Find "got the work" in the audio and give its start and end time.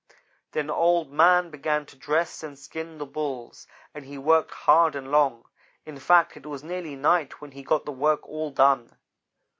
7.61-8.27